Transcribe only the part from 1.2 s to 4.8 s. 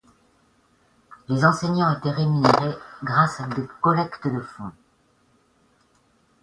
Les enseignants étaient rémunérés grâce à des collectes de fonds.